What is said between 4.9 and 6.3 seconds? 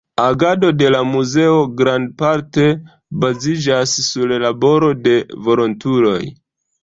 de volontuloj.